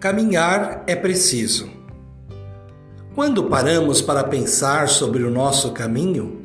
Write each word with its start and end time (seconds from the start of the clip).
Caminhar 0.00 0.84
é 0.86 0.94
preciso. 0.94 1.68
Quando 3.16 3.46
paramos 3.46 4.00
para 4.00 4.22
pensar 4.22 4.88
sobre 4.88 5.24
o 5.24 5.30
nosso 5.30 5.72
caminho, 5.72 6.40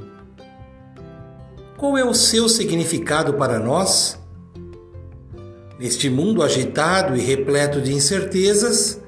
qual 1.78 1.96
é 1.96 2.04
o 2.04 2.16
seu 2.16 2.50
significado 2.50 3.36
para 3.36 3.60
nós? 3.60 4.20
Neste 5.80 6.10
mundo 6.10 6.42
agitado 6.42 7.16
e 7.16 7.22
repleto 7.22 7.80
de 7.80 7.94
incertezas, 7.94 9.00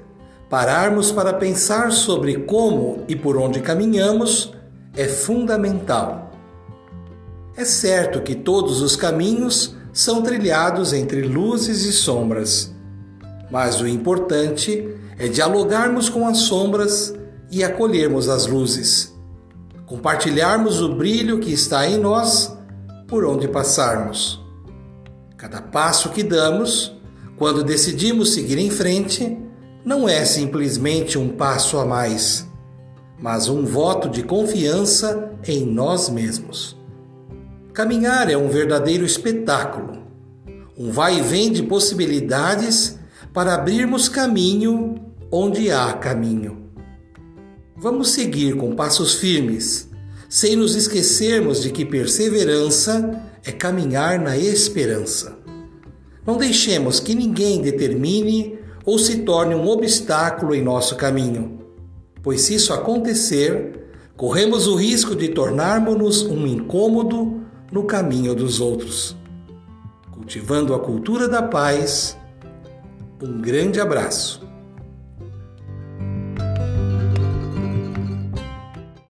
pararmos 0.47 1.11
para 1.11 1.33
pensar 1.33 1.91
sobre 1.91 2.41
como 2.41 3.03
e 3.07 3.15
por 3.15 3.37
onde 3.37 3.61
caminhamos 3.61 4.53
é 4.95 5.07
fundamental. 5.07 6.29
É 7.57 7.65
certo 7.65 8.21
que 8.21 8.35
todos 8.35 8.83
os 8.83 8.95
caminhos 8.95 9.75
são 9.91 10.21
trilhados 10.21 10.93
entre 10.93 11.23
luzes 11.23 11.83
e 11.83 11.91
sombras 11.91 12.74
mas 13.51 13.81
o 13.81 13.87
importante 13.87 14.95
é 15.17 15.27
dialogarmos 15.27 16.09
com 16.09 16.27
as 16.27 16.39
sombras 16.39 17.13
e 17.51 17.63
acolhermos 17.63 18.27
as 18.27 18.47
luzes. 18.47 19.13
Compartilharmos 19.85 20.81
o 20.81 20.95
brilho 20.95 21.39
que 21.39 21.53
está 21.53 21.87
em 21.87 21.97
nós 21.97 22.55
por 23.07 23.23
onde 23.23 23.47
passarmos. 23.47 24.43
Cada 25.37 25.61
passo 25.61 26.09
que 26.09 26.23
damos, 26.23 26.95
quando 27.37 27.63
decidimos 27.63 28.33
seguir 28.33 28.57
em 28.57 28.69
frente, 28.69 29.37
não 29.85 30.09
é 30.09 30.25
simplesmente 30.25 31.17
um 31.17 31.29
passo 31.29 31.77
a 31.77 31.85
mais, 31.85 32.47
mas 33.19 33.47
um 33.47 33.63
voto 33.63 34.09
de 34.09 34.23
confiança 34.23 35.31
em 35.47 35.65
nós 35.65 36.09
mesmos. 36.09 36.75
Caminhar 37.71 38.31
é 38.31 38.37
um 38.37 38.47
verdadeiro 38.47 39.05
espetáculo, 39.05 40.03
um 40.77 40.91
vai 40.91 41.19
e 41.19 41.21
vem 41.21 41.51
de 41.51 41.61
possibilidades 41.61 42.97
para 43.35 43.53
abrirmos 43.53 44.07
caminho 44.07 44.95
onde 45.29 45.69
há 45.69 45.91
caminho. 45.91 46.69
Vamos 47.75 48.11
seguir 48.11 48.55
com 48.55 48.73
passos 48.73 49.15
firmes, 49.15 49.89
sem 50.29 50.55
nos 50.55 50.73
esquecermos 50.73 51.61
de 51.61 51.69
que 51.69 51.83
perseverança 51.83 53.21
é 53.43 53.51
caminhar 53.51 54.17
na 54.17 54.37
esperança. 54.37 55.37
Não 56.25 56.37
deixemos 56.37 57.01
que 57.01 57.13
ninguém 57.13 57.61
determine 57.61 58.57
ou 58.85 58.97
se 58.97 59.17
torne 59.17 59.53
um 59.53 59.67
obstáculo 59.67 60.55
em 60.55 60.63
nosso 60.63 60.95
caminho, 60.95 61.59
pois 62.23 62.39
se 62.39 62.55
isso 62.55 62.71
acontecer, 62.71 63.85
corremos 64.15 64.65
o 64.65 64.75
risco 64.75 65.13
de 65.13 65.27
tornarmos-nos 65.27 66.21
um 66.21 66.47
incômodo 66.47 67.41
no 67.69 67.83
caminho 67.83 68.33
dos 68.33 68.61
outros. 68.61 69.13
Cultivando 70.09 70.73
a 70.73 70.79
cultura 70.79 71.27
da 71.27 71.43
paz, 71.43 72.17
um 73.21 73.41
grande 73.41 73.79
abraço. 73.79 74.44